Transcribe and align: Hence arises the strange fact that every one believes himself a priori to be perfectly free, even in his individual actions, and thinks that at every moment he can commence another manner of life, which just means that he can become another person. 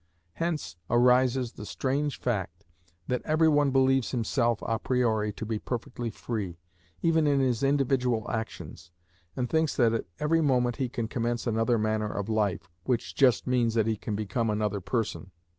Hence 0.33 0.77
arises 0.89 1.51
the 1.51 1.63
strange 1.67 2.19
fact 2.19 2.63
that 3.07 3.21
every 3.23 3.47
one 3.47 3.69
believes 3.69 4.09
himself 4.09 4.57
a 4.65 4.79
priori 4.79 5.31
to 5.33 5.45
be 5.45 5.59
perfectly 5.59 6.09
free, 6.09 6.57
even 7.03 7.27
in 7.27 7.39
his 7.39 7.61
individual 7.61 8.25
actions, 8.27 8.89
and 9.35 9.47
thinks 9.47 9.75
that 9.75 9.93
at 9.93 10.05
every 10.17 10.41
moment 10.41 10.77
he 10.77 10.89
can 10.89 11.07
commence 11.07 11.45
another 11.45 11.77
manner 11.77 12.11
of 12.11 12.29
life, 12.29 12.67
which 12.83 13.13
just 13.13 13.45
means 13.45 13.75
that 13.75 13.85
he 13.85 13.95
can 13.95 14.15
become 14.15 14.49
another 14.49 14.81
person. 14.81 15.29